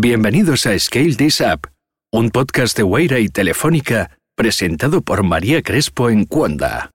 [0.00, 1.70] Bienvenidos a Scale This Up,
[2.12, 6.92] un podcast de Weira y Telefónica presentado por María Crespo en Cuanda.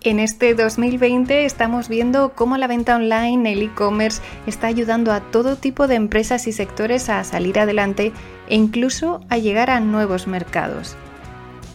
[0.00, 5.56] En este 2020 estamos viendo cómo la venta online, el e-commerce, está ayudando a todo
[5.56, 8.14] tipo de empresas y sectores a salir adelante
[8.48, 10.96] e incluso a llegar a nuevos mercados.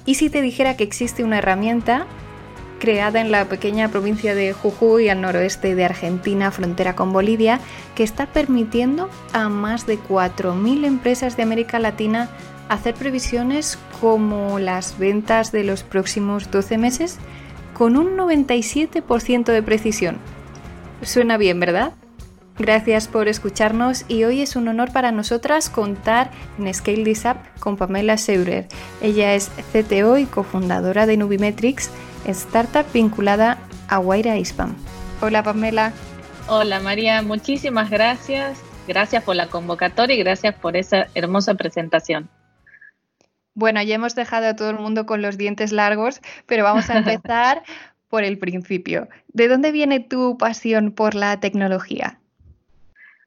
[0.06, 2.08] ¿Y si te dijera que existe una herramienta
[2.80, 7.59] creada en la pequeña provincia de Jujuy, al noroeste de Argentina, frontera con Bolivia,
[7.96, 12.30] que está permitiendo a más de 4.000 empresas de América Latina
[12.70, 17.20] hacer previsiones como las ventas de los próximos 12 meses
[17.73, 20.18] con un 97% de precisión.
[21.04, 21.94] Suena bien, ¿verdad?
[22.62, 26.30] Gracias por escucharnos y hoy es un honor para nosotras contar
[26.60, 28.68] en Scale This Up con Pamela Seurer.
[29.02, 31.90] Ella es CTO y cofundadora de Nubimetrics,
[32.28, 34.76] startup vinculada a Waira Ispam.
[35.22, 35.92] Hola Pamela.
[36.45, 38.62] Hola María, muchísimas gracias.
[38.88, 42.30] Gracias por la convocatoria y gracias por esa hermosa presentación.
[43.56, 47.00] Bueno, ya hemos dejado a todo el mundo con los dientes largos, pero vamos a
[47.00, 47.64] empezar
[48.08, 49.09] por el principio.
[49.30, 52.20] ¿De dónde viene tu pasión por la tecnología?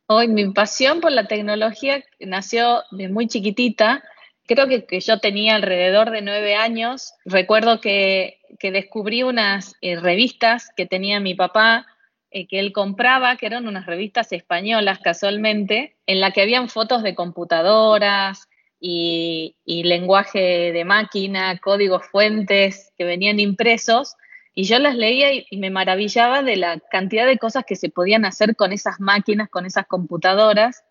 [0.07, 4.03] Hoy mi pasión por la tecnología nació de muy chiquitita.
[4.47, 7.15] Creo que, yo tenía alrededor de nueve años.
[7.25, 11.87] Recuerdo que, descubrí unas eh, revistas que tenía mi papá,
[12.31, 17.03] eh, que él compraba, que eran unas revistas españolas casualmente, en la que habían fotos
[17.03, 18.49] de computadoras,
[18.87, 24.15] y, lenguaje de máquina, códigos fuentes que venían impresos,
[24.55, 28.25] y yo las leía y, me maravillaba de la cantidad de cosas que se podían
[28.25, 30.85] hacer con esas máquinas, con esas computadoras.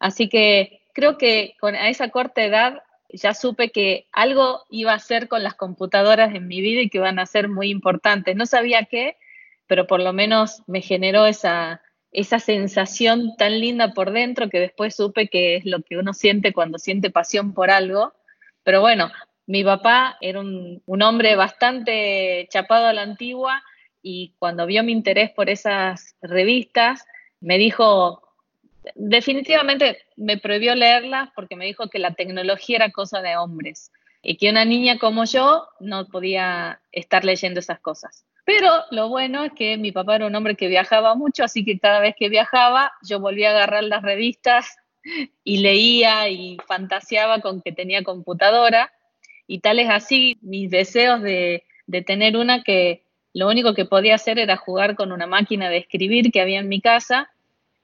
[0.00, 4.96] Así que creo que con, a esa corta edad ya supe que algo iba a
[4.96, 8.34] hacer con las computadoras en mi vida y que iban a ser muy importantes.
[8.34, 9.16] No sabía qué,
[9.68, 14.96] pero por lo menos me generó esa, esa sensación tan linda por dentro que después
[14.96, 18.14] supe que es lo que uno siente cuando siente pasión por algo.
[18.64, 19.12] Pero bueno,
[19.46, 23.62] mi papá era un, hombre bastante chapado a la antigua
[24.02, 27.06] y cuando vio mi interés por esas revistas,
[27.40, 28.22] me dijo,
[28.94, 33.92] definitivamente me prohibió leerlas porque me dijo que la tecnología era cosa de hombres
[34.22, 38.24] y que una niña como yo no podía estar leyendo esas cosas.
[38.44, 41.78] Pero lo bueno es que mi papá era un hombre que viajaba mucho, así que
[41.78, 44.76] cada vez que viajaba yo volvía a agarrar las revistas
[45.44, 48.92] y leía y fantaseaba con que tenía computadora.
[49.46, 53.02] Y tal es así mis deseos de, de tener una que
[53.32, 56.68] lo único que podía hacer era jugar con una máquina de escribir que había en
[56.68, 57.30] mi casa.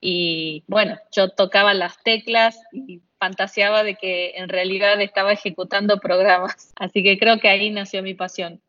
[0.00, 6.72] Y bueno, yo tocaba las teclas y fantaseaba de que en realidad estaba ejecutando programas.
[6.76, 8.60] Así que creo que ahí nació mi pasión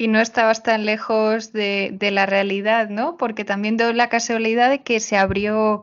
[0.00, 3.18] y no estabas tan lejos de, la realidad, ¿no?
[3.18, 5.82] Porque también doy la casualidad de que se abrió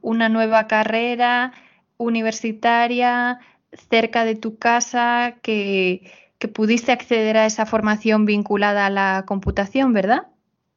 [0.00, 1.52] una nueva carrera
[1.98, 3.38] universitaria
[3.72, 6.12] cerca de tu casa, que,
[6.54, 10.22] pudiste acceder a esa formación vinculada a la computación, ¿verdad?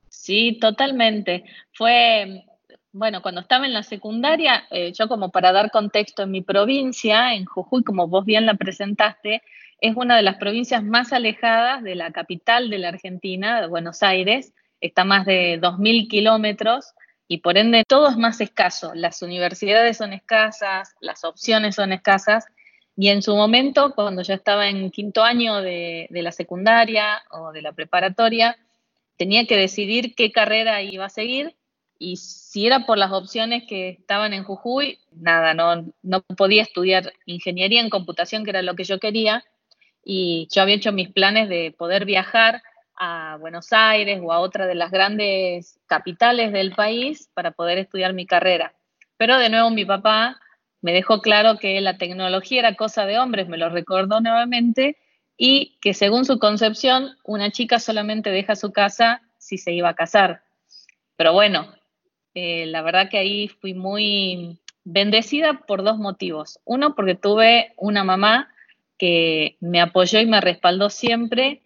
[0.10, 1.46] Sí, totalmente.
[1.72, 2.44] Fue,
[2.92, 7.34] bueno, cuando estaba en la secundaria, eh, yo como para dar contexto en mi provincia,
[7.34, 9.42] en Jujuy, como vos bien la presentaste,
[9.80, 14.04] es una de las provincias más alejadas de la capital de la Argentina, de Buenos
[14.04, 16.94] Aires, está más de 2.000 kilómetros
[17.28, 18.94] y por ende todo es más escaso.
[18.96, 22.46] Las universidades son escasas, las opciones son escasas
[22.96, 27.62] y en su momento, cuando yo estaba en quinto año de, la secundaria o de
[27.62, 28.58] la preparatoria,
[29.18, 31.56] tenía que decidir qué carrera iba a seguir
[31.98, 37.82] y si era por las opciones que estaban en Jujuy, nada, no podía estudiar ingeniería
[37.82, 39.44] en computación, que era lo que yo quería,
[40.04, 42.62] y yo había hecho mis planes de poder viajar
[42.96, 48.14] a Buenos Aires o a otra de las grandes capitales del país para poder estudiar
[48.14, 48.74] mi carrera.
[49.18, 50.40] Pero de nuevo mi papá
[50.84, 54.98] me dejó claro que la tecnología era cosa de hombres, me lo recordó nuevamente,
[55.38, 59.96] y que según su concepción, una chica solamente deja su casa si se iba a
[59.96, 60.44] casar.
[61.16, 61.74] Pero bueno,
[62.34, 66.60] eh, la verdad que ahí fui muy bendecida por dos motivos.
[66.66, 68.50] Uno, porque tuve una mamá
[68.98, 71.62] que me apoyó y me respaldó siempre.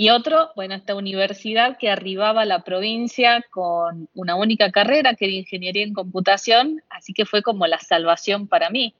[0.00, 5.24] Y otro, bueno, esta universidad que arribaba a la provincia con una única carrera, que
[5.24, 8.94] era ingeniería en computación, así que fue como la salvación para mí.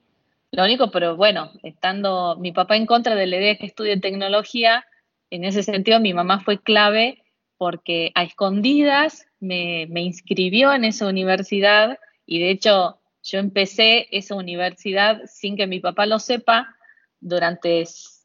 [0.51, 3.97] Lo único, pero bueno, estando mi papá en contra de la idea de que estudie
[3.97, 4.85] tecnología,
[5.29, 7.23] en ese sentido mi mamá fue clave
[7.57, 14.35] porque a escondidas me, me inscribió en esa universidad y de hecho yo empecé esa
[14.35, 16.75] universidad sin que mi papá lo sepa
[17.21, 17.79] durante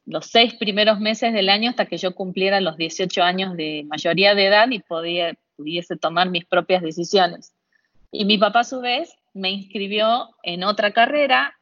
[0.06, 4.34] los seis primeros meses del año hasta que yo cumpliera los 18 años de mayoría
[4.34, 4.82] de edad y
[5.56, 7.54] pudiese tomar mis propias decisiones.
[8.10, 11.56] Y mi papá a su vez me inscribió en otra carrera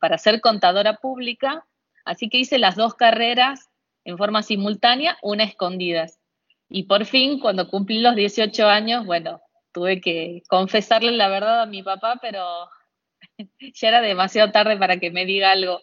[0.00, 1.64] para ser contadora pública,
[2.04, 3.70] así que hice las dos carreras
[4.04, 6.18] en forma simultánea, una escondidas.
[6.68, 9.40] Y por fin, cuando cumplí los 18 años, bueno,
[9.72, 12.44] tuve que confesarle la verdad a mi papá, pero
[13.74, 15.80] ya era demasiado tarde para que me diga algo.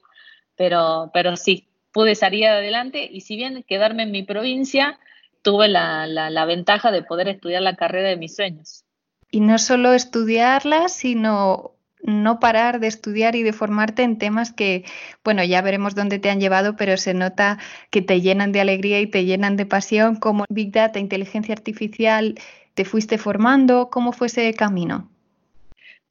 [0.55, 4.99] Pero, pero sí, pude salir adelante y si bien quedarme en mi provincia,
[5.41, 8.83] tuve la, la ventaja de poder estudiar la carrera de mis sueños.
[9.31, 11.71] Y no solo estudiarla, sino
[12.03, 14.83] no parar de estudiar y de formarte en temas que,
[15.23, 17.59] bueno, ya veremos dónde te han llevado, pero se nota
[17.91, 22.35] que te llenan de alegría y te llenan de pasión, como Big Data, inteligencia artificial,
[22.73, 25.09] te fuiste formando, ¿cómo fue ese camino?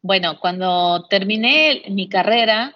[0.01, 2.75] Bueno, cuando terminé mi carrera,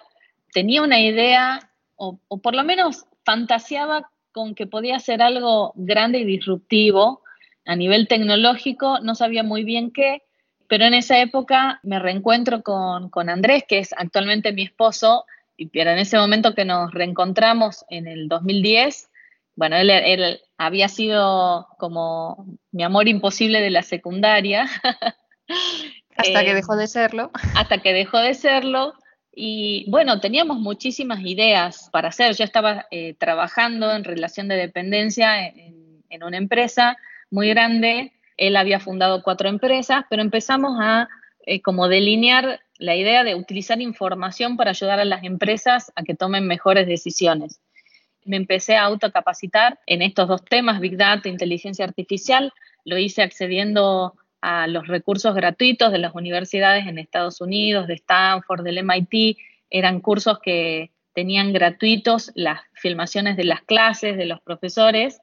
[0.53, 1.68] tenía una idea,
[1.99, 7.21] o, o por lo menos fantaseaba con que podía ser algo grande y disruptivo
[7.65, 10.23] a nivel tecnológico, no sabía muy bien qué,
[10.67, 15.25] pero en esa época me reencuentro con, Andrés, que es actualmente mi esposo,
[15.57, 19.09] y pero en ese momento que nos reencontramos en el 2010,
[19.55, 24.69] bueno, él, había sido como mi amor imposible de la secundaria.
[26.15, 27.31] Hasta que eh, dejó de serlo.
[27.55, 28.93] Hasta que dejó de serlo.
[29.33, 32.35] Y bueno, teníamos muchísimas ideas para hacer.
[32.35, 36.97] Yo estaba eh, trabajando en relación de dependencia en, una empresa
[37.29, 41.09] muy grande él había fundado cuatro empresas, pero empezamos a
[41.45, 46.15] eh, como delinear la idea de utilizar información para ayudar a las empresas a que
[46.15, 47.59] tomen mejores decisiones.
[48.23, 52.53] Me empecé a autocapacitar en estos dos temas, Big Data, inteligencia artificial.
[52.85, 58.63] Lo hice accediendo a los recursos gratuitos de las universidades en Estados Unidos, de Stanford,
[58.63, 59.37] del MIT.
[59.69, 65.21] Eran cursos que tenían gratuitos las filmaciones de las clases de los profesores.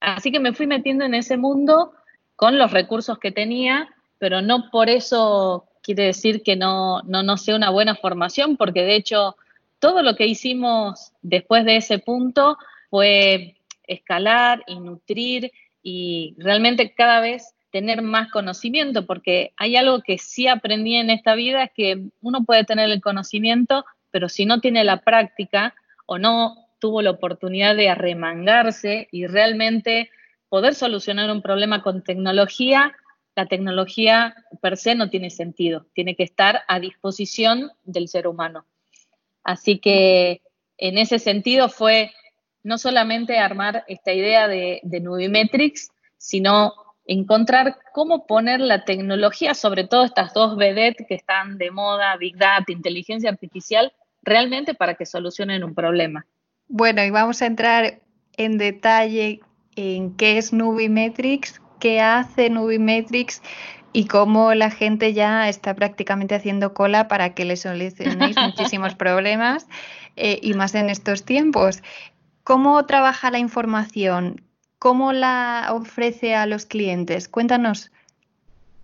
[0.00, 1.92] Así que me fui metiendo en ese mundo
[2.34, 7.36] con los recursos que tenía, pero no por eso quiere decir que no, no, no
[7.36, 9.36] sea una buena formación, porque de hecho
[9.78, 12.58] todo lo que hicimos después de ese punto
[12.90, 15.52] fue escalar y nutrir
[15.82, 21.34] y realmente cada vez tener más conocimiento, porque hay algo que sí aprendí en esta
[21.34, 25.74] vida, es que uno puede tener el conocimiento, pero si no tiene la práctica
[26.06, 30.08] o no tuvo la oportunidad de arremangarse y realmente
[30.48, 32.96] poder solucionar un problema con tecnología,
[33.34, 38.64] la tecnología per se no tiene sentido, tiene que estar a disposición del ser humano.
[39.44, 40.40] Así que
[40.78, 42.10] en ese sentido fue
[42.62, 49.84] no solamente armar esta idea de, de Nubimetrics, sino encontrar cómo poner la tecnología, sobre
[49.84, 53.92] todo estas dos vedettes que están de moda, Big Data, inteligencia artificial,
[54.22, 56.26] realmente para que solucionen un problema.
[56.68, 58.00] Bueno, y vamos a entrar
[58.36, 59.40] en detalle
[59.76, 63.40] en qué es Nubimetrics, qué hace Nubimetrics
[63.92, 69.66] y cómo la gente ya está prácticamente haciendo cola para que le solucionéis muchísimos problemas
[70.16, 71.82] eh, y más en estos tiempos.
[72.42, 74.45] ¿Cómo trabaja la información?
[74.78, 77.28] ¿Cómo la ofrece a los clientes?
[77.28, 77.90] Cuéntanos.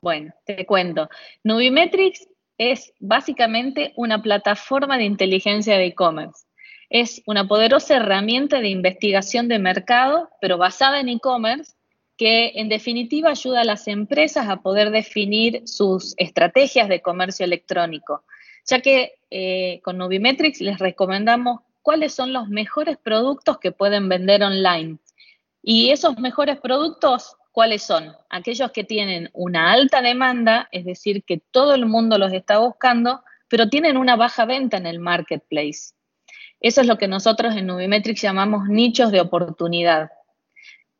[0.01, 1.09] Bueno, te cuento.
[1.45, 2.29] Nubimetrics
[2.59, 6.45] es básicamente una plataforma de inteligencia de e-commerce
[6.93, 11.73] es una poderosa herramienta de investigación de mercado, pero basada en e-commerce,
[12.19, 18.25] que en definitiva ayuda a las empresas a poder definir sus estrategias de comercio electrónico,
[18.67, 24.43] ya que eh, con Nubimetrics les recomendamos cuáles son los mejores productos que pueden vender
[24.43, 24.99] online.
[25.63, 28.13] Y esos mejores productos, ¿cuáles son?
[28.29, 33.23] Aquellos que tienen una alta demanda, es decir, que todo el mundo los está buscando,
[33.49, 35.95] pero tienen una baja venta en el marketplace.
[36.61, 40.11] Eso es lo que nosotros en Nubimetrics llamamos nichos de oportunidad.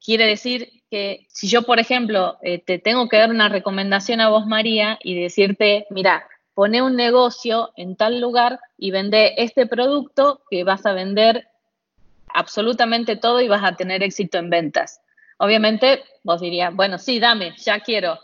[0.05, 4.29] Quiere decir que si yo, por ejemplo, eh, te tengo que dar una recomendación a
[4.29, 10.43] vos, María, y decirte, mira, pone un negocio en tal lugar y vende este producto
[10.51, 11.49] que vas a vender
[12.35, 15.01] absolutamente todo y vas a tener éxito en ventas.
[15.39, 18.19] Obviamente vos dirías, bueno, sí, dame, ya quiero.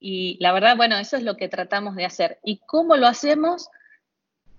[0.00, 2.38] Y la verdad, bueno, eso es lo que tratamos de hacer.
[2.42, 3.68] ¿Y cómo lo hacemos?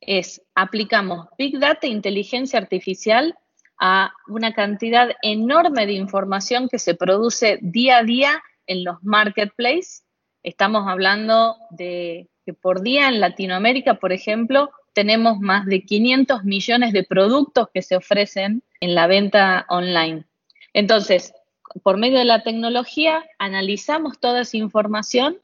[0.08, 3.36] es aplicamos Big Data, inteligencia artificial,
[3.79, 10.05] a una cantidad enorme de información que se produce día a día en los marketplaces.
[10.43, 16.93] Estamos hablando de que por día en Latinoamérica, por ejemplo, tenemos más de 500 millones
[16.93, 20.25] de productos que se ofrecen en la venta online.
[20.73, 21.33] Entonces,
[21.81, 25.38] por medio de la tecnología, analizamos toda esa información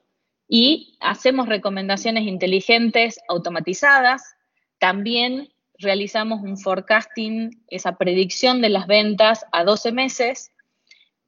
[0.48, 4.36] y hacemos recomendaciones inteligentes automatizadas.
[4.80, 10.52] También realizamos un forecasting, esa predicción de las ventas a 12 meses,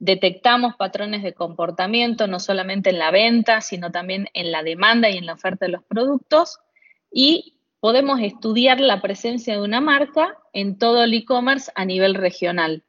[0.02, 5.18] detectamos patrones de comportamiento no solamente en la venta, sino también en la demanda y
[5.18, 6.60] en la oferta de los productos.
[7.12, 12.84] Y podemos estudiar la presencia de una marca en todo el e-commerce a nivel regional.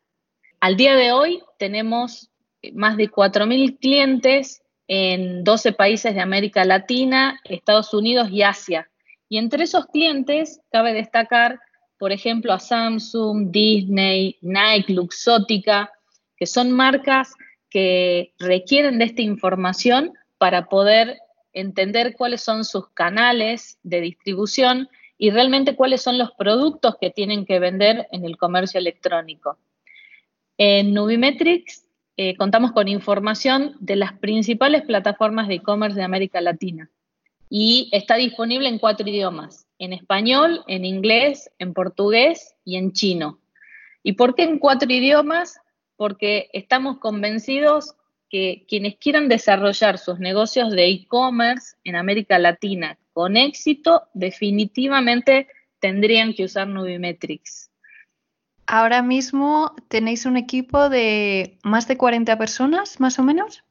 [0.61, 2.31] Al día de hoy tenemos
[2.75, 8.91] más de 4.000 clientes en 12 países de América Latina, Estados Unidos y Asia.
[9.29, 11.59] Y entre esos clientes cabe destacar,
[11.99, 15.91] por ejemplo, a Samsung, Disney, Nike, Luxótica,
[16.37, 17.35] que son marcas
[17.71, 21.19] que requieren de esta información para poder
[21.53, 27.47] entender cuáles son sus canales de distribución y realmente cuáles son los productos que tienen
[27.47, 29.59] que vender en el comercio electrónico.
[30.59, 36.91] En Nubimetrics eh, contamos con información de las principales plataformas de e-commerce de América Latina
[37.49, 43.41] y está disponible en cuatro idiomas, en español, en inglés, en portugués y en chino.
[44.03, 45.61] ¿Y por qué en cuatro idiomas?
[45.97, 47.95] Porque estamos convencidos
[48.33, 55.49] que quienes quieran desarrollar sus negocios de e-commerce en América Latina con éxito, definitivamente
[55.81, 57.71] tendrían que usar Nubimetrics.
[58.67, 63.65] Ahora mismo tenéis un equipo de más de 40 personas, más o menos.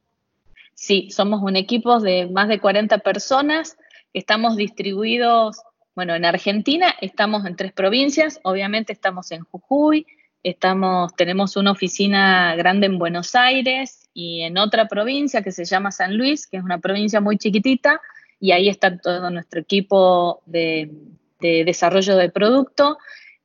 [0.76, 3.78] Sí, somos un equipo de más de 40 personas.
[4.14, 5.60] Estamos distribuidos,
[5.96, 10.06] bueno, en Argentina estamos en tres provincias, obviamente estamos en Jujuy,
[10.44, 15.92] estamos, tenemos una oficina grande en Buenos Aires y en otra provincia que se llama
[15.92, 18.02] San Luis, que es una provincia muy chiquitita,
[18.40, 20.92] y ahí está todo nuestro equipo de,
[21.40, 22.98] de desarrollo de producto.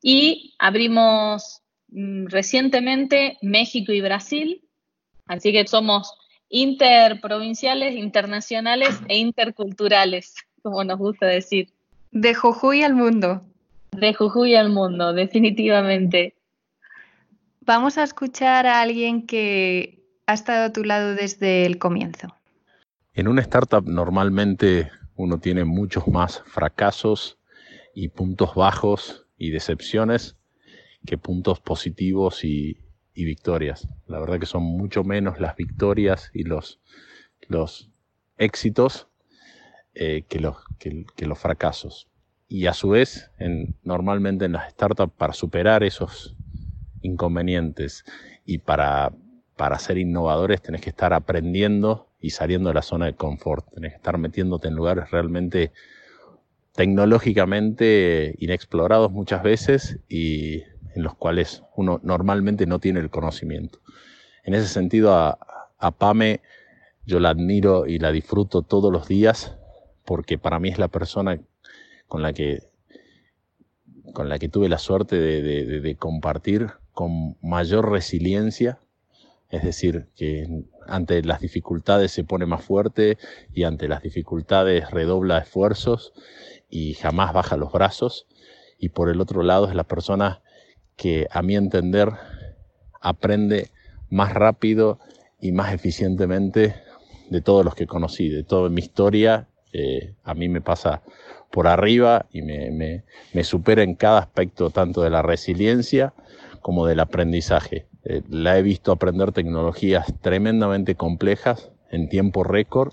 [0.02, 4.62] Y abrimos mm, recientemente México y Brasil,
[5.26, 6.14] así que somos
[6.48, 11.70] interprovinciales, internacionales e interculturales, como nos gusta decir.
[12.12, 13.42] De Jujuy al mundo.
[13.90, 16.34] De Jujuy al mundo, definitivamente.
[17.60, 19.95] Vamos a escuchar a alguien que
[20.26, 22.34] ha estado a tu lado desde el comienzo.
[23.14, 27.38] En una startup normalmente uno tiene muchos más fracasos
[27.94, 30.36] y puntos bajos y decepciones
[31.06, 32.78] que puntos positivos y,
[33.14, 33.88] victorias.
[34.06, 36.78] La verdad que son mucho menos las victorias y los,
[38.36, 39.08] éxitos
[39.94, 42.08] eh, que, los, que, los fracasos.
[42.46, 46.36] Y a su vez, en, normalmente en las startups, para superar esos
[47.00, 48.04] inconvenientes
[48.44, 49.12] y para,
[49.56, 53.66] para ser innovadores, tenés que estar aprendiendo y saliendo de la zona de confort.
[53.72, 55.72] Tenés que estar metiéndote en lugares realmente
[56.72, 60.62] tecnológicamente inexplorados muchas veces y
[60.94, 63.80] en los cuales uno normalmente no tiene el conocimiento.
[64.44, 65.38] En ese sentido, a,
[65.98, 66.40] Pame
[67.04, 69.56] yo la admiro y la disfruto todos los días
[70.04, 71.40] porque para mí es la persona
[72.08, 72.62] con la que,
[74.12, 78.80] con la que tuve la suerte de compartir con mayor resiliencia,
[79.50, 83.18] es decir, que ante las dificultades se pone más fuerte
[83.52, 86.12] y ante las dificultades redobla esfuerzos
[86.68, 88.26] y jamás baja los brazos.
[88.78, 90.42] Y por el otro lado es la persona
[90.96, 92.10] que a mi entender
[93.00, 93.70] aprende
[94.10, 94.98] más rápido
[95.40, 96.74] y más eficientemente
[97.30, 99.48] de todos los que conocí, de toda mi historia.
[100.24, 101.02] A mí me pasa
[101.50, 106.14] por arriba y me, me, supera en cada aspecto tanto de la resiliencia
[106.60, 107.86] como del aprendizaje.
[108.08, 112.92] Eh, la he visto aprender tecnologías tremendamente complejas en tiempo récord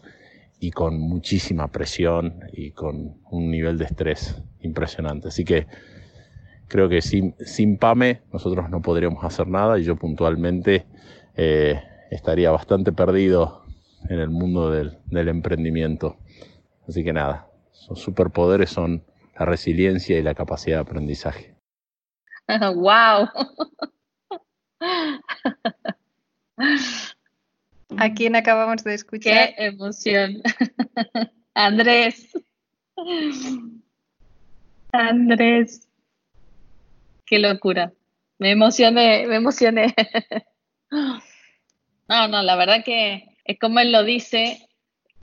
[0.60, 5.28] y con muchísima presión y con un nivel de estrés impresionante.
[5.28, 5.68] Así que
[6.68, 10.88] creo que sin, sin PAME nosotros no podríamos hacer nada y yo puntualmente
[11.36, 11.80] eh,
[12.10, 13.64] estaría bastante perdido
[14.10, 16.18] en el mundo del, emprendimiento.
[16.88, 19.04] Así que nada, sus superpoderes son
[19.38, 21.56] la resiliencia y la capacidad de aprendizaje.
[22.48, 23.30] ¡Wow!
[27.98, 29.56] ¿A quién acabamos de escuchar?
[29.56, 30.42] Qué emoción.
[31.54, 32.34] Andrés.
[34.92, 35.88] Andrés.
[37.26, 37.94] Qué locura.
[38.40, 39.94] Me emocioné, me emocioné.
[42.10, 44.68] No, no, la verdad que es como él lo dice,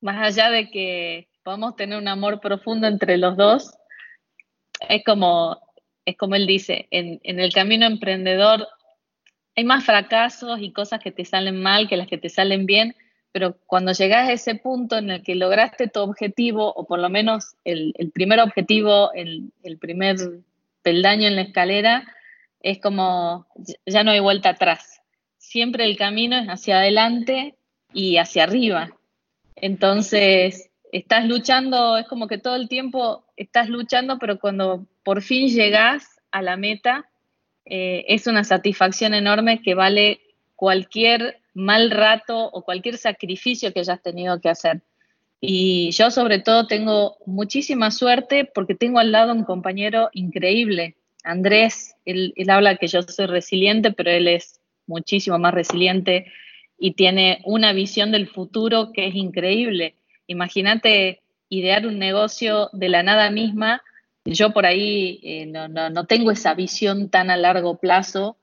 [0.01, 3.71] más allá de que podamos tener un amor profundo entre los dos,
[4.89, 5.61] es como,
[6.07, 8.67] es como él dice, en, en el camino emprendedor
[9.61, 12.97] hay más fracasos y cosas que te salen mal que las que te salen bien,
[13.31, 17.11] pero cuando llegas a ese punto en el que lograste tu objetivo, o por lo
[17.11, 20.17] menos el, primer objetivo, el, primer
[20.81, 22.05] peldaño en la escalera,
[22.61, 23.47] es como
[23.85, 25.03] ya no hay vuelta atrás.
[25.37, 27.55] Siempre el camino es hacia adelante
[27.93, 28.91] y hacia arriba.
[29.57, 35.49] Entonces, estás luchando, es como que todo el tiempo estás luchando, pero cuando por fin
[35.49, 37.10] llegas a la meta,
[37.71, 40.21] eh, es una satisfacción enorme que vale
[40.57, 44.83] cualquier mal rato o cualquier sacrificio que hayas tenido que hacer.
[45.41, 51.95] Y yo sobre todo tengo muchísima suerte porque tengo al lado un compañero increíble, Andrés,
[52.05, 56.33] él, habla que yo soy resiliente, pero él es muchísimo más resiliente
[56.79, 59.97] y tiene una visión del futuro que es increíble.
[60.27, 63.83] Imagínate idear un negocio de la nada misma.
[64.25, 68.39] Yo por ahí eh, no, tengo esa visión tan a largo plazo.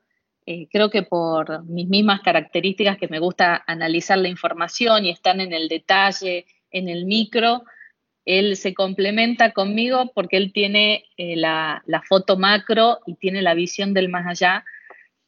[0.46, 5.40] Eh, creo que por mis mismas características que me gusta analizar la información y estar
[5.40, 7.64] en el detalle, en el micro,
[8.26, 13.94] él se complementa conmigo porque él tiene eh, la, foto macro y tiene la visión
[13.94, 14.66] del más allá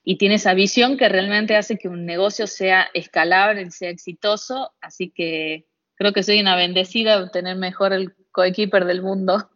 [0.03, 4.73] y tiene esa visión que realmente hace que un negocio sea escalable, sea exitoso.
[4.81, 9.49] Así que creo que soy una bendecida de tener mejor el coequiper del mundo.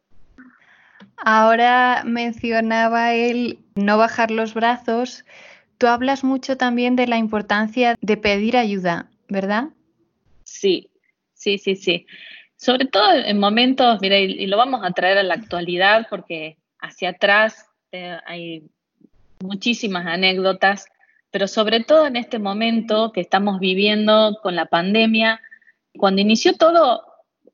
[1.26, 5.24] Ahora mencionaba él no bajar los brazos.
[5.78, 9.70] Tú hablas mucho también de la importancia de pedir ayuda, ¿verdad?
[10.44, 10.90] Sí,
[11.34, 12.06] sí, sí, sí.
[12.58, 17.12] Sobre todo en momentos, mira, y, lo vamos a traer a la actualidad porque hacia
[17.12, 18.64] atrás eh, hay
[19.42, 20.88] muchísimas anécdotas,
[21.32, 25.42] pero sobre todo en este momento que estamos viviendo con la pandemia,
[25.98, 27.06] cuando inició todo,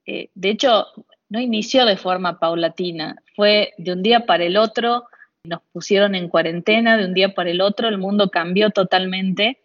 [0.07, 0.88] eh, de hecho,
[1.29, 5.05] no inició de forma paulatina, fue de un día para el otro,
[5.43, 9.62] nos pusieron en cuarentena, de un día para el otro, el mundo cambió totalmente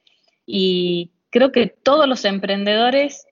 [0.47, 3.26] y creo que todos los emprendedores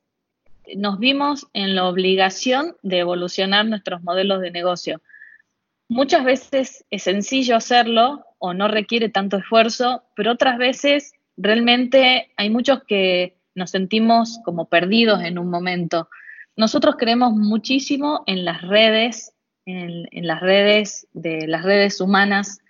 [0.77, 5.03] nos vimos en la obligación de evolucionar nuestros modelos de negocio.
[5.89, 12.51] Muchas veces es sencillo hacerlo o no requiere tanto esfuerzo, pero otras veces realmente hay
[12.51, 16.09] muchos que nos sentimos como perdidos en un momento.
[16.57, 19.33] Nosotros creemos muchísimo en las redes,
[19.65, 22.61] en, las redes de las redes humanas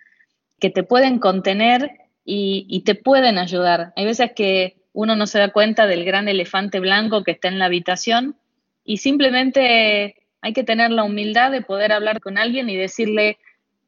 [0.59, 1.91] que te pueden contener
[2.23, 3.91] y, te pueden ayudar.
[3.97, 7.59] Hay veces que uno no se da cuenta del gran elefante blanco que está en
[7.59, 8.37] la habitación
[8.85, 13.37] y simplemente hay que tener la humildad de poder hablar con alguien y decirle,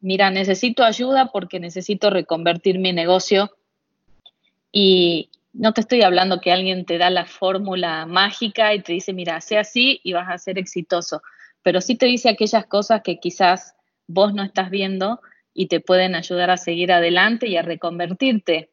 [0.01, 3.51] mira, necesito ayuda porque necesito reconvertir mi negocio.
[4.71, 9.13] Y no te estoy hablando que alguien te da la fórmula mágica y te dice,
[9.13, 11.21] mira, sé así y vas a ser exitoso,
[11.63, 13.75] pero sí te dice aquellas cosas que quizás
[14.07, 15.21] vos no estás viendo
[15.53, 18.69] y te pueden ayudar a seguir adelante y a reconvertirte.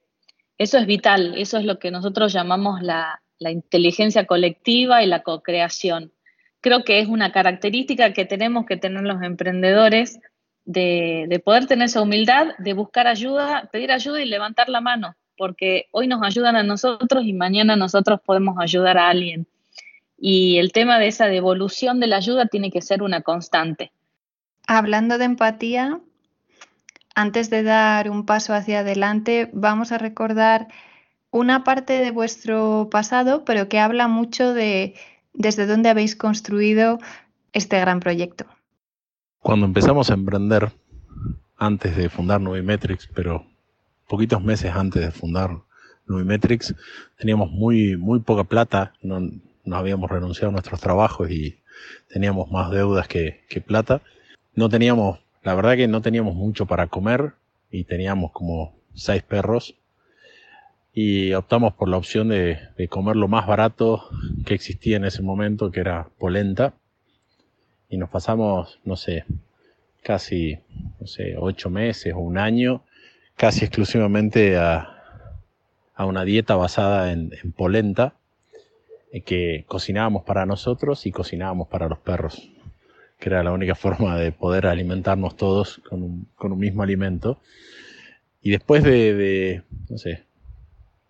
[0.59, 6.13] Eso es vital, eso es lo que nosotros llamamos la, inteligencia colectiva y la co-creación.
[6.61, 10.21] Creo que es una característica que tenemos que tener los emprendedores
[10.65, 15.87] de, poder tener esa humildad, de buscar ayuda, pedir ayuda y levantar la mano, porque
[15.91, 19.47] hoy nos ayudan a nosotros y mañana nosotros podemos ayudar a alguien.
[20.19, 23.93] Y el tema de esa devolución de la ayuda tiene que ser una constante.
[24.67, 26.01] Hablando de empatía,
[27.15, 30.69] antes de dar un paso hacia adelante, vamos a recordar
[31.31, 34.95] una parte de vuestro pasado, pero que habla mucho de
[35.33, 36.99] desde dónde habéis construido
[37.53, 38.45] este gran proyecto.
[39.41, 40.71] Cuando empezamos a emprender,
[41.57, 43.47] antes de fundar Nubimetrics, pero
[44.13, 45.63] poquitos meses antes de fundar
[46.07, 46.75] Nubimetrics,
[47.17, 49.21] teníamos muy, muy poca plata, no,
[49.65, 51.57] nos habíamos renunciado a nuestros trabajos y
[52.09, 54.03] teníamos más deudas que, que plata.
[54.55, 57.33] No teníamos la verdad que no teníamos mucho para comer
[57.71, 59.77] y teníamos como seis perros
[60.93, 62.59] y optamos por la opción de,
[62.91, 64.11] comer lo más barato
[64.45, 66.75] que existía en ese momento, que era polenta.
[67.89, 69.25] Y nos pasamos, no sé,
[70.03, 70.59] casi,
[71.01, 72.83] no sé, ocho meses o un año,
[73.43, 74.89] casi exclusivamente a,
[75.99, 78.15] una dieta basada en, en polenta,
[79.11, 82.51] eh, que cocinábamos para nosotros y cocinábamos para los perros
[83.19, 87.41] que era la única forma de poder alimentarnos todos con un, mismo alimento.
[88.43, 90.23] Y después de, no sé,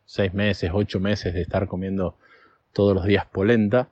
[0.06, 2.16] seis meses, ocho meses de estar comiendo
[2.72, 3.90] todos los días polenta,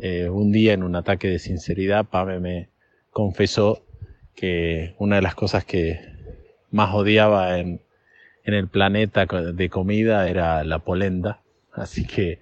[0.00, 2.68] eh, un día en un ataque de sinceridad, Pame me
[3.12, 3.84] confesó
[4.34, 6.15] que una de las cosas que
[6.70, 7.80] más odiaba en,
[8.44, 11.40] el planeta de comida era la polenta.
[11.72, 12.38] Así que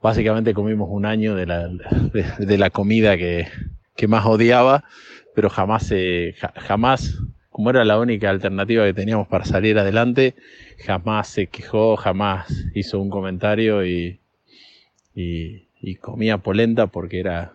[0.00, 3.46] básicamente comimos un año de la comida que,
[3.96, 4.84] que más odiaba,
[5.34, 7.18] pero jamás, se jamás,
[7.50, 10.34] como era la única alternativa que teníamos para salir adelante,
[10.84, 14.20] jamás se quejó, jamás hizo un comentario y,
[15.14, 17.52] y, comía polenta porque era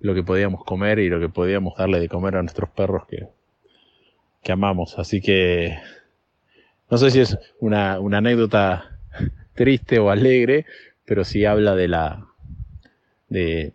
[0.00, 3.28] lo que podíamos comer y lo que podíamos darle de comer a nuestros perros que,
[4.42, 4.98] que amamos.
[4.98, 5.78] Así que
[6.90, 8.98] no sé si es una, una anécdota
[9.54, 10.66] triste o alegre,
[11.04, 12.26] pero sí habla de la
[13.28, 13.72] de,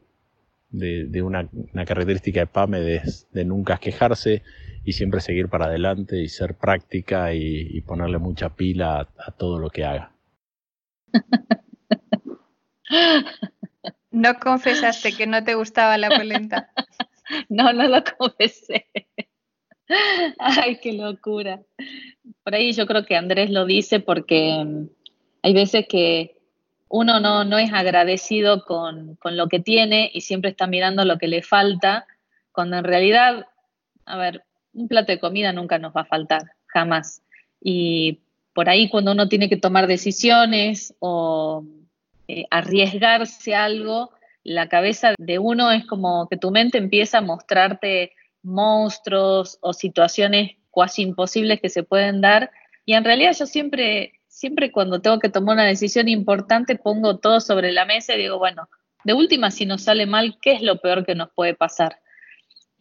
[0.74, 1.48] de, una,
[1.86, 4.42] característica de PAME de, nunca quejarse
[4.84, 9.70] y siempre seguir para adelante y ser práctica y, ponerle mucha pila a, todo lo
[9.70, 10.12] que haga.
[14.12, 16.72] No confesaste que no te gustaba la polenta.
[17.50, 18.86] No, no lo confesé.
[20.40, 21.62] Ay, qué locura.
[22.44, 24.88] Por ahí yo creo que Andrés lo dice porque mm,
[25.44, 26.38] hay veces que
[26.90, 31.18] uno no, no es agradecido con, con, lo que tiene y siempre está mirando lo
[31.18, 32.06] que le falta,
[32.52, 33.48] cuando en realidad,
[34.06, 37.24] a ver, un plato de comida nunca nos va a faltar, jamás.
[37.60, 38.20] Y
[38.54, 41.66] por ahí cuando uno tiene que tomar decisiones o
[42.28, 44.12] eh, arriesgarse algo,
[44.44, 48.12] la cabeza de uno es como que tu mente empieza a mostrarte
[48.44, 52.52] monstruos o situaciones cuasi imposibles que se pueden dar.
[52.86, 57.40] Y en realidad yo siempre, siempre cuando tengo que tomar una decisión importante pongo todo
[57.40, 58.70] sobre la mesa y digo, bueno,
[59.04, 62.00] de última, si nos sale mal, ¿qué es lo peor que nos puede pasar?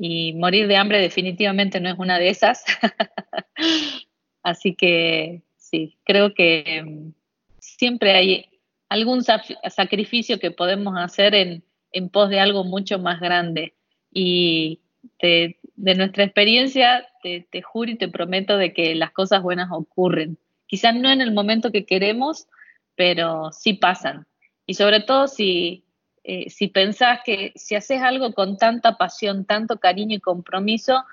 [0.05, 2.64] y morir de hambre definitivamente no es una de esas.
[4.42, 7.12] Así que sí, creo que mm,
[7.61, 8.46] siempre hay
[8.88, 11.64] algún sacrificio que podemos hacer en,
[12.11, 13.75] pos de algo mucho más grande.
[14.12, 14.81] Y
[15.20, 20.38] de, nuestra experiencia, te, juro y te prometo de que las cosas buenas ocurren.
[20.66, 22.48] Quizás no en el momento que queremos,
[22.96, 24.26] pero sí pasan.
[24.66, 25.84] Y sobre todo si,
[26.24, 31.04] eh, si pensás que si haces algo con tanta pasión, tanto cariño y compromiso,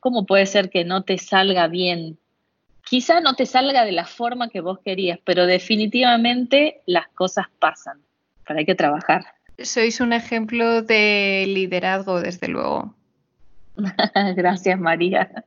[0.00, 2.18] ¿cómo puede ser que no te salga bien?
[2.84, 8.00] Quizá no te salga de la forma que vos querías, pero definitivamente las cosas pasan,
[8.46, 9.24] pero hay que trabajar.
[9.58, 12.94] Sois un ejemplo de liderazgo, desde luego.
[14.36, 15.44] Gracias, María.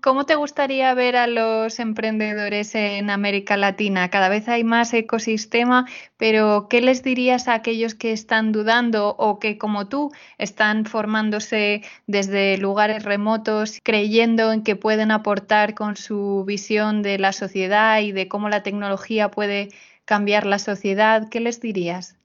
[0.00, 4.10] ¿Cómo te gustaría ver a los emprendedores en América Latina?
[4.10, 9.40] Cada vez hay más ecosistema, pero ¿qué les dirías a aquellos que están dudando o
[9.40, 16.44] que como tú están formándose desde lugares remotos, creyendo en que pueden aportar con su
[16.46, 19.70] visión de la sociedad y de cómo la tecnología puede
[20.04, 21.28] cambiar la sociedad?
[21.28, 22.16] ¿Qué les dirías?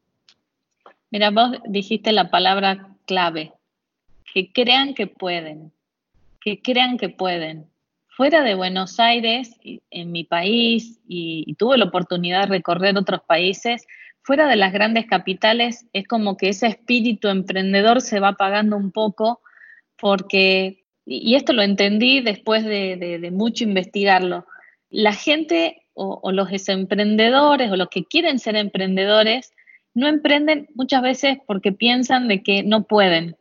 [1.09, 3.51] Mira, vos dijiste la palabra clave,
[4.33, 5.71] que crean que pueden
[6.43, 7.67] que crean que pueden.
[8.09, 9.55] Fuera de Buenos Aires,
[9.89, 13.87] en mi país, y, tuve la oportunidad de recorrer otros países,
[14.21, 18.91] fuera de las grandes capitales, es como que ese espíritu emprendedor se va apagando un
[18.91, 19.41] poco,
[19.97, 24.45] porque, y esto lo entendí después de, mucho investigarlo,
[24.89, 29.53] la gente o, o los emprendedores o los que quieren ser emprendedores
[29.95, 33.37] no emprenden muchas veces porque piensan de que no pueden,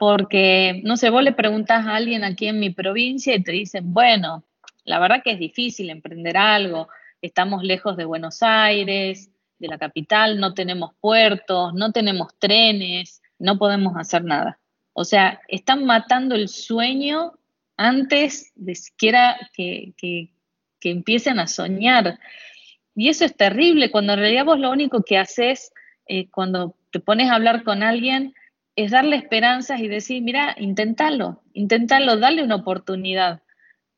[0.00, 3.92] porque, no sé, vos le preguntas a alguien aquí en mi provincia y te dicen,
[3.92, 4.44] bueno,
[4.84, 6.88] la verdad que es difícil emprender algo,
[7.20, 13.58] estamos lejos de Buenos Aires, de la capital, no tenemos puertos, no tenemos trenes, no
[13.58, 14.58] podemos hacer nada.
[14.94, 17.34] O sea, están matando el sueño
[17.76, 20.30] antes de siquiera que, que,
[20.82, 22.18] empiecen a soñar.
[22.94, 25.74] Y eso es terrible, cuando en realidad vos lo único que haces
[26.06, 28.34] eh, cuando te pones a hablar con alguien
[28.82, 33.42] es darle esperanzas y decir, mira, inténtalo, inténtalo, dale una oportunidad,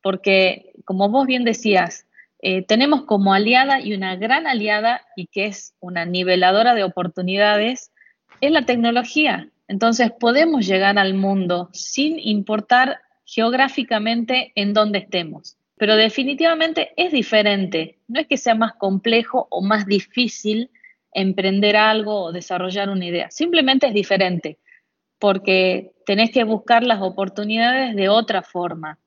[0.03, 2.07] porque como vos bien decías,
[2.41, 7.93] eh, tenemos como aliada y una gran aliada y que es una niveladora de oportunidades,
[8.41, 9.49] es la tecnología.
[9.69, 15.57] Entonces podemos llegar al mundo sin importar geográficamente en dónde estemos.
[15.77, 17.99] Pero definitivamente es diferente.
[18.09, 20.71] No es que sea más complejo o más difícil
[21.13, 23.31] emprender algo o desarrollar una idea.
[23.31, 24.59] Simplemente es diferente
[25.23, 28.99] porque tenés que buscar las oportunidades de otra forma.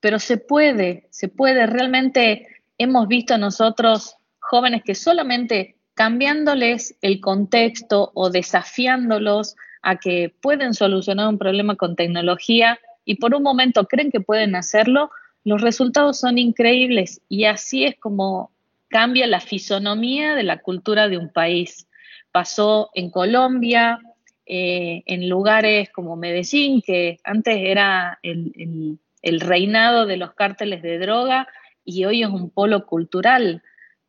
[0.00, 1.66] Pero se puede, se puede.
[1.66, 10.74] Realmente hemos visto nosotros jóvenes que solamente cambiándoles el contexto o desafiándolos a que pueden
[10.74, 15.10] solucionar un problema con tecnología y por un momento creen que pueden hacerlo,
[15.42, 18.50] los resultados son increíbles y así es como
[18.88, 21.88] cambia la fisonomía de la cultura de un país.
[22.30, 24.00] Pasó en Colombia,
[24.48, 29.00] eh, en lugares como Medellín, que antes era el,
[29.40, 31.48] reinado de los cárteles de droga
[31.84, 33.62] y hoy es un polo cultural.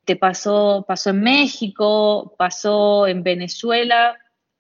[0.05, 4.15] Te pasó, pasó en México, pasó en Venezuela,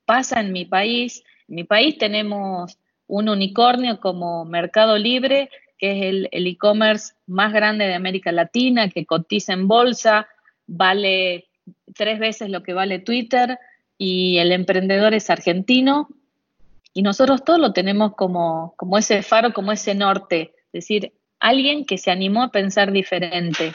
[0.05, 1.23] pasa en mi país.
[1.47, 7.85] En mi país tenemos un unicornio como Mercado Libre, que es el e-commerce más grande
[7.85, 10.27] de América Latina, que cotiza en bolsa,
[10.65, 11.49] vale
[11.93, 13.59] tres veces lo que vale Twitter,
[13.97, 16.07] y el emprendedor es argentino
[16.93, 21.85] y nosotros todos lo tenemos como, como ese faro, como ese norte, es decir, alguien
[21.85, 23.73] que se animó a pensar diferente.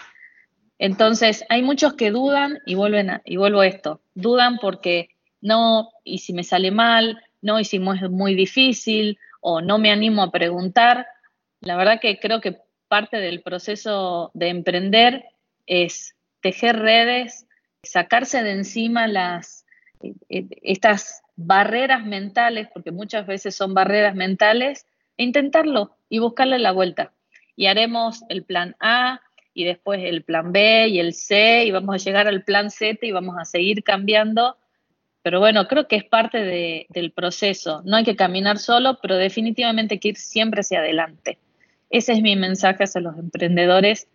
[0.78, 5.90] Entonces, hay muchos que dudan y vuelven a, y vuelvo a esto, dudan porque no,
[6.02, 10.22] y si me sale mal, no, y si es muy difícil, o no me animo
[10.22, 11.06] a preguntar.
[11.60, 12.58] La verdad que creo que
[12.88, 15.24] parte del proceso de emprender
[15.66, 17.46] es tejer redes,
[17.82, 19.61] sacarse de encima las,
[20.28, 24.86] estas barreras mentales, porque muchas veces son barreras mentales,
[25.16, 27.12] e intentarlo y buscarle la vuelta.
[27.56, 29.20] Y haremos el plan A
[29.54, 33.04] y después el plan B y el C y vamos a llegar al plan Z
[33.06, 34.56] y vamos a seguir cambiando.
[35.22, 37.82] Pero bueno, creo que es parte del proceso.
[37.84, 41.38] No hay que caminar solo, pero definitivamente hay que ir siempre hacia adelante.
[41.90, 44.08] Ese es mi mensaje hacia los emprendedores.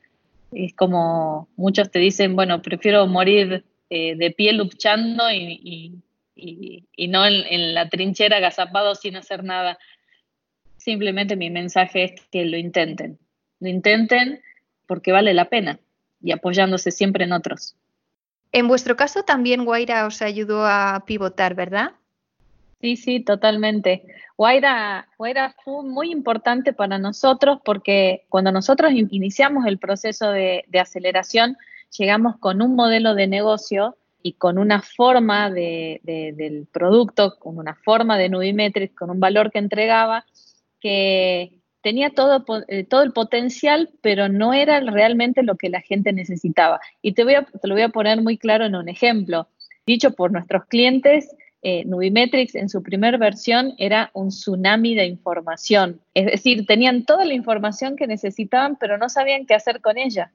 [0.52, 6.02] Es como muchos te dicen, bueno, prefiero morir eh, de pie luchando y,
[7.10, 9.78] no en, en, la trinchera agazapado sin hacer nada.
[10.78, 13.20] Simplemente mi mensaje es que lo intenten.
[13.60, 14.42] Lo intenten
[14.86, 15.80] porque vale la pena
[16.22, 17.76] y apoyándose siempre en otros.
[18.52, 21.92] En vuestro caso también Guaira os ayudó a pivotar, ¿verdad?
[22.82, 24.04] Sí, sí, totalmente.
[24.38, 31.58] Guaira, Guaira fue muy importante para nosotros porque cuando nosotros iniciamos el proceso de, aceleración,
[31.98, 38.18] llegamos con un modelo de negocio y con una forma del producto, con una forma
[38.18, 40.26] de Nubimetrics, con un valor que entregaba,
[40.80, 46.12] que tenía todo, eh, todo el potencial, pero no era realmente lo que la gente
[46.12, 46.82] necesitaba.
[47.02, 49.48] Y te, voy a, te lo voy a poner muy claro en un ejemplo.
[49.86, 56.02] Dicho por nuestros clientes, eh, Nubimetrics en su primera versión era un tsunami de información.
[56.14, 60.32] Es decir, tenían toda la información que necesitaban, pero no sabían qué hacer con ella.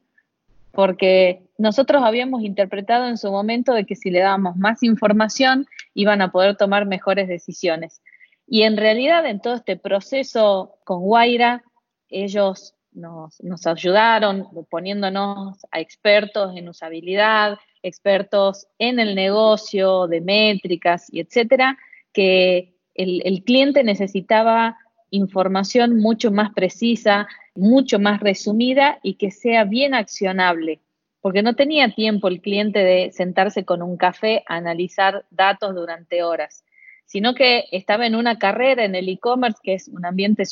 [0.73, 6.23] Porque nosotros habíamos interpretado en su momento de que si le dábamos más información, iban
[6.23, 8.03] a poder tomar mejores decisiones.
[8.47, 11.63] Y en realidad en todo este proceso con Guaira,
[12.09, 21.21] ellos nos, ayudaron poniéndonos a expertos en usabilidad, expertos en el negocio de métricas y
[21.21, 21.79] etcétera,
[22.13, 24.77] que el cliente necesitaba
[25.13, 30.81] información mucho más precisa, mucho más resumida y que sea bien accionable,
[31.21, 36.23] porque no tenía tiempo el cliente de sentarse con un café a analizar datos durante
[36.23, 36.65] horas
[37.12, 40.45] sino que estaba en una carrera en el e-commerce, que es un ambiente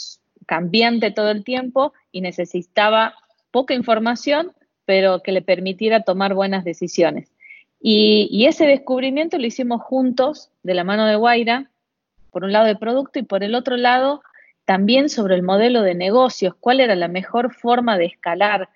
[0.45, 3.15] cambiante todo el tiempo y necesitaba
[3.51, 4.53] poca información,
[4.85, 7.33] pero que le permitiera tomar buenas decisiones.
[7.81, 11.71] Y, ese descubrimiento lo hicimos juntos, de la mano de Guaira,
[12.31, 14.23] por un lado de producto y por el otro lado
[14.71, 18.69] también sobre el modelo de negocios, cuál era la mejor forma de escalar,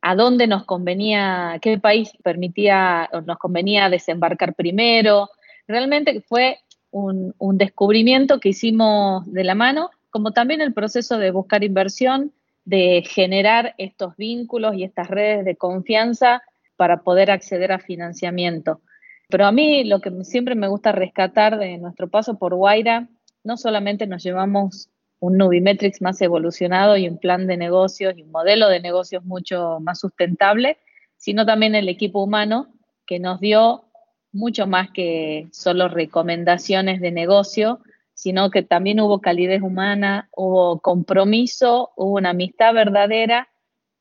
[0.00, 5.28] a dónde nos convenía, qué país permitía o nos convenía desembarcar primero.
[5.68, 6.60] Realmente fue
[6.92, 12.32] un, descubrimiento que hicimos de la mano, como también el proceso de buscar inversión,
[12.64, 16.42] de generar estos vínculos y estas redes de confianza
[16.76, 18.80] para poder acceder a financiamiento.
[19.28, 23.10] Pero a mí lo que siempre me gusta rescatar de nuestro paso por Guaira,
[23.42, 24.88] no solamente nos llevamos
[25.24, 29.78] un Nubimetrics más evolucionado y un plan de negocios y un modelo de negocios mucho
[29.80, 30.76] más sustentable,
[31.16, 32.74] sino también el equipo humano
[33.06, 33.84] que nos dio
[34.32, 37.80] mucho más que solo recomendaciones de negocio,
[38.12, 43.48] sino que también hubo calidez humana, hubo compromiso, hubo una amistad verdadera.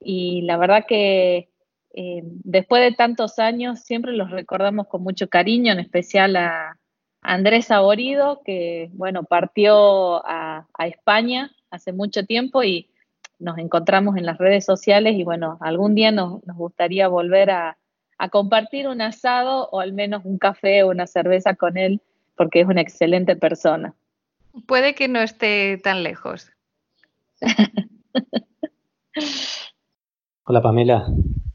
[0.02, 1.50] Y la verdad que
[1.94, 6.78] eh, después de tantos años siempre los recordamos con mucho cariño, en especial a
[7.24, 12.90] Andrés Saborido, que bueno, partió a, España hace mucho tiempo y
[13.40, 17.78] nos encontramos en las redes sociales y bueno, algún día nos gustaría volver a,
[18.18, 22.02] a compartir un asado o al menos un café o una cerveza con él,
[22.36, 23.96] porque es una excelente persona.
[24.68, 26.52] Puede que no esté tan lejos.
[30.46, 31.08] Hola Pamela,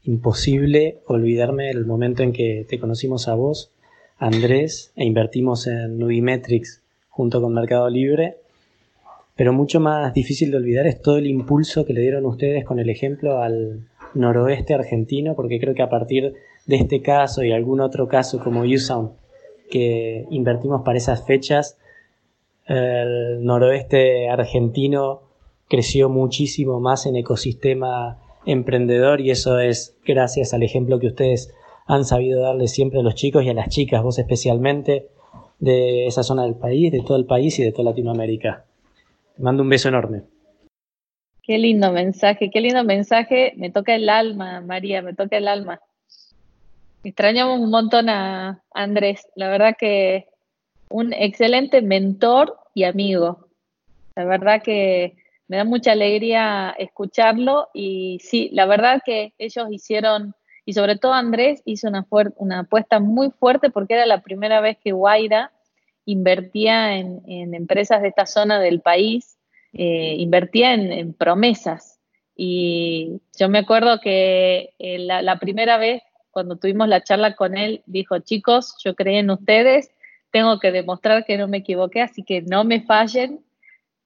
[0.03, 3.71] imposible olvidarme del momento en que te conocimos a vos,
[4.19, 8.37] Andrés, e invertimos en Nubimetrics junto con Mercado Libre.
[9.35, 12.79] Pero mucho más difícil de olvidar es todo el impulso que le dieron ustedes con
[12.79, 16.33] el ejemplo al noroeste argentino, porque creo que a partir
[16.65, 19.11] de este caso y algún otro caso como USound
[19.71, 21.77] que invertimos para esas fechas,
[22.65, 25.21] el noroeste argentino
[25.69, 31.53] creció muchísimo más en ecosistema emprendedor y eso es gracias al ejemplo que ustedes
[31.89, 35.07] han sabido darle siempre a los chicos y a las chicas, vos especialmente,
[35.57, 38.63] de esa zona del país, de todo el país y de toda Latinoamérica.
[39.35, 40.21] Te mando un beso enorme.
[41.41, 43.53] Qué lindo mensaje, qué lindo mensaje.
[43.57, 45.81] Me toca el alma, María, me toca el alma.
[47.03, 50.27] Extrañamos un montón a Andrés, la verdad que
[50.91, 53.47] un excelente mentor y amigo.
[54.15, 55.15] La verdad que
[55.47, 60.35] me da mucha alegría escucharlo y sí, la verdad que ellos hicieron,
[60.69, 62.05] y sobre todo Andrés hizo una,
[62.35, 65.51] una apuesta muy fuerte porque era la primera vez que Guaira
[66.05, 69.39] invertía en, en empresas de esta zona del país
[69.73, 71.99] eh, invertía en, promesas.
[72.35, 77.81] Y yo me acuerdo que eh, la, primera vez, cuando tuvimos la charla con él,
[77.87, 79.89] dijo, chicos, yo creí en ustedes,
[80.29, 83.43] tengo que demostrar que no me equivoqué, así que no me fallen.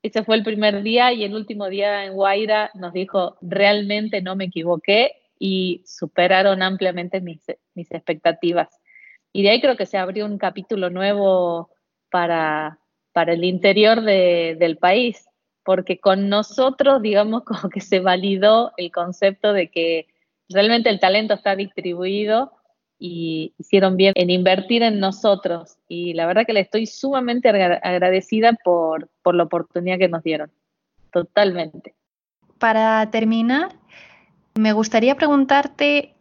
[0.02, 4.38] Ese fue el primer día y el último día en Guaira nos dijo, realmente no
[4.38, 7.44] me equivoqué y superaron ampliamente mis,
[7.76, 8.70] expectativas.
[9.32, 11.70] Y de ahí creo que se abrió un capítulo nuevo
[12.10, 12.80] para,
[13.12, 15.26] para el interior del país,
[15.64, 20.08] porque con nosotros, digamos, como que se validó el concepto de que
[20.50, 22.52] realmente el talento está distribuido
[23.00, 25.78] y hicieron bien en invertir en nosotros.
[25.90, 30.52] Y la verdad que le estoy sumamente agradecida por, por la oportunidad que nos dieron.
[31.12, 31.96] Totalmente.
[32.60, 33.74] Para terminar,
[34.56, 36.14] me gustaría preguntarte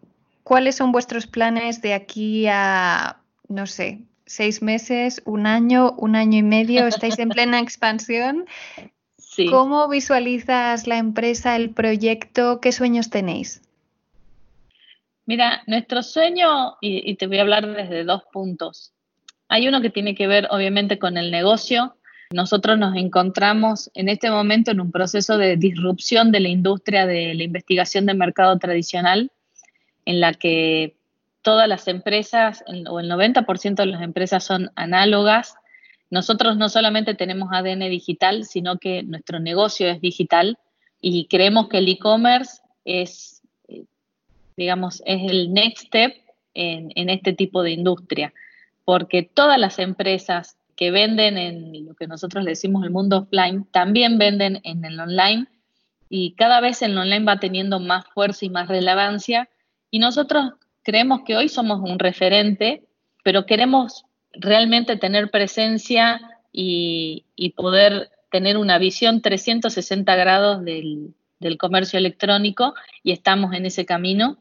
[0.43, 6.39] cuáles son vuestros planes de aquí a, no sé, seis meses, un año, un año
[6.39, 8.47] y medio, estáis en plena expansión.
[9.51, 12.61] ¿Cómo visualizas la empresa, el proyecto?
[12.61, 13.63] ¿Qué sueños tenéis?
[15.25, 18.93] Mira, nuestro sueño, y, te voy a hablar desde dos puntos.
[19.49, 21.97] Hay uno que tiene que ver obviamente con el negocio.
[22.33, 27.35] Nosotros nos encontramos en este momento en un proceso de disrupción de la industria de
[27.35, 29.31] la investigación de mercado tradicional,
[30.05, 30.97] en la que
[31.43, 35.55] todas las empresas, o el 90% de las empresas son análogas.
[36.11, 40.59] Nosotros no solamente tenemos ADN digital, sino que nuestro negocio es digital
[41.01, 43.43] y creemos que el e-commerce es,
[44.57, 46.15] digamos, es el next step
[46.55, 48.33] en, en este tipo de industria,
[48.85, 54.19] porque todas las empresas que venden en lo que nosotros decimos el mundo offline, también
[54.19, 55.47] venden en el online
[56.09, 59.49] y cada vez el online va teniendo más fuerza y más relevancia
[59.91, 62.85] y nosotros creemos que hoy somos un referente,
[63.23, 66.21] pero queremos realmente tener presencia
[66.53, 67.25] y,
[67.57, 71.15] poder tener una visión 360 grados del,
[71.59, 74.39] comercio electrónico y estamos en ese camino.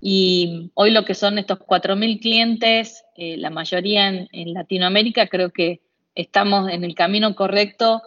[0.00, 5.80] Y hoy lo que son estos 4.000 clientes, eh, la mayoría en, Latinoamérica, creo que
[6.14, 8.02] estamos en el camino correcto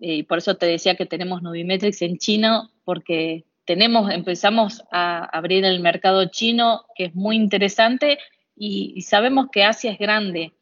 [0.00, 5.24] eh, y por eso te decía que tenemos Nubimetrics en China, porque tenemos, empezamos a
[5.24, 8.18] abrir el mercado chino, que es muy interesante,
[8.56, 10.54] y, sabemos que Asia es grande.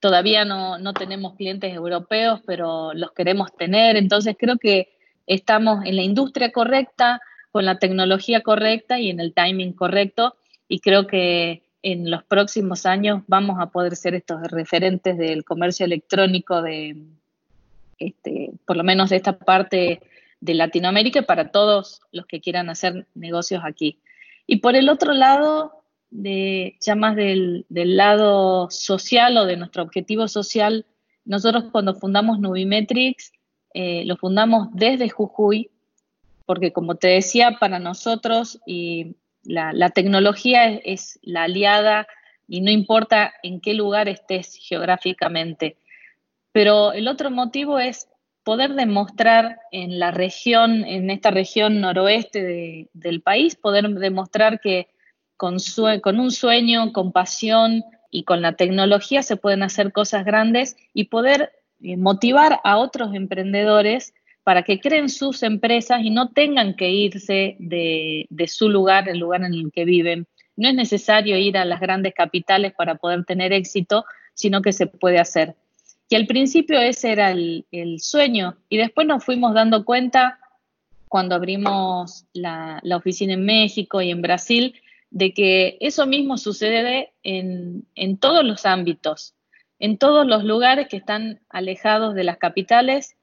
[0.00, 3.96] Todavía no, no, tenemos clientes europeos, pero los queremos tener.
[3.96, 4.88] Entonces creo que
[5.26, 7.20] estamos en la industria correcta,
[7.52, 10.36] con la tecnología correcta y en el timing correcto.
[10.68, 15.86] Y creo que en los próximos años vamos a poder ser estos referentes del comercio
[15.86, 16.96] electrónico de,
[17.98, 20.00] este, por lo menos de esta parte
[20.40, 23.98] de Latinoamérica para todos los que quieran hacer negocios aquí.
[24.46, 30.28] Y por el otro lado, de, ya más del, lado social o de nuestro objetivo
[30.28, 30.86] social,
[31.24, 33.32] nosotros cuando fundamos Nubimetrics,
[33.74, 35.70] eh, lo fundamos desde Jujuy,
[36.48, 42.06] porque como te decía, para nosotros y la, tecnología es, la aliada
[42.48, 45.76] y no importa en qué lugar estés geográficamente.
[46.50, 48.08] Pero el otro motivo es
[48.44, 54.88] poder demostrar en la región, en esta región noroeste del país, poder demostrar que
[55.36, 55.58] con,
[56.00, 61.08] con un sueño, con pasión y con la tecnología se pueden hacer cosas grandes y
[61.08, 64.14] poder eh, motivar a otros emprendedores
[64.48, 69.42] para que creen sus empresas y no tengan que irse de, su lugar, el lugar
[69.42, 70.26] en el que viven.
[70.56, 74.86] No es necesario ir a las grandes capitales para poder tener éxito, sino que se
[74.86, 75.54] puede hacer.
[76.08, 77.66] Y al principio ese era el,
[77.98, 80.38] sueño y después nos fuimos dando cuenta
[81.08, 84.80] cuando abrimos la, oficina en México y en Brasil
[85.10, 87.84] de que eso mismo sucede en,
[88.18, 89.34] todos los ámbitos,
[89.78, 93.17] en todos los lugares que están alejados de las capitales.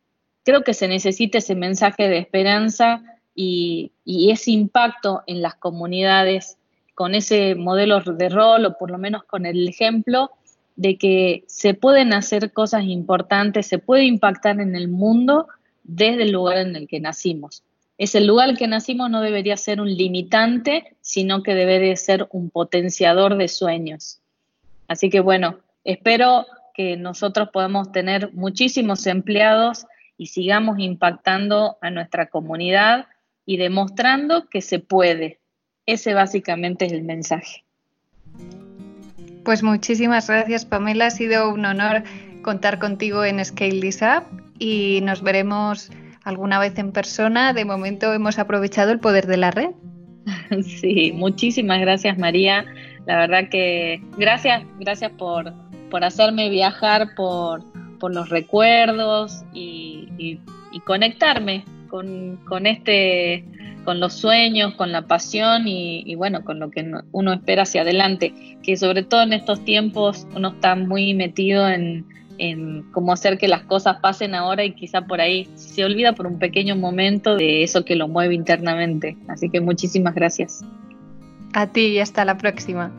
[0.46, 3.02] Creo que se necesita ese mensaje de esperanza
[3.34, 6.58] y, ese impacto en las comunidades
[6.94, 10.30] con ese modelo de rol o por lo menos con el ejemplo
[10.76, 15.48] de que se pueden hacer cosas importantes, se puede impactar en el mundo
[15.84, 17.64] desde el lugar en el que nacimos.
[17.98, 22.28] Ese lugar en el que nacimos no debería ser un limitante, sino que debería ser
[22.32, 24.20] un potenciador de sueños.
[24.88, 26.46] Así que bueno, espero
[26.76, 29.88] que nosotros podamos tener muchísimos empleados
[30.18, 33.08] y sigamos impactando a nuestra comunidad
[33.46, 35.40] y demostrando que se puede.
[35.86, 37.64] Ese básicamente es el mensaje.
[39.44, 42.04] Pues muchísimas gracias Pamela, ha sido un honor
[42.42, 44.24] contar contigo en Scale This Up
[44.58, 45.92] y nos veremos
[46.24, 47.54] alguna vez en persona.
[47.54, 49.72] De momento hemos aprovechado el poder de la red.
[50.64, 52.66] Sí, muchísimas gracias María.
[53.06, 55.54] La verdad que gracias, gracias por,
[55.92, 57.64] por hacerme viajar por,
[58.06, 60.40] por los recuerdos y,
[60.86, 63.44] conectarme con, con, este,
[63.84, 68.32] con los sueños, con la pasión y, bueno, con lo que uno espera hacia adelante,
[68.62, 72.06] que sobre todo en estos tiempos uno está muy metido en,
[72.38, 76.28] en cómo hacer que las cosas pasen ahora y quizá por ahí se olvida por
[76.28, 79.18] un pequeño momento de eso que lo mueve internamente.
[79.30, 80.64] Así que muchísimas gracias.
[81.54, 82.92] A ti y hasta la próxima.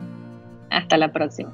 [0.69, 1.53] Hasta la próxima.